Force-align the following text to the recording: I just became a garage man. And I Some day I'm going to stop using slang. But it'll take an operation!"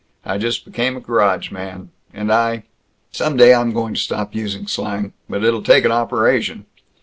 I 0.25 0.39
just 0.39 0.65
became 0.65 0.97
a 0.97 0.99
garage 0.99 1.51
man. 1.51 1.91
And 2.11 2.33
I 2.33 2.63
Some 3.11 3.37
day 3.37 3.53
I'm 3.53 3.71
going 3.71 3.93
to 3.93 3.99
stop 3.99 4.33
using 4.33 4.65
slang. 4.65 5.13
But 5.29 5.43
it'll 5.43 5.61
take 5.61 5.85
an 5.85 5.91
operation!" 5.91 6.65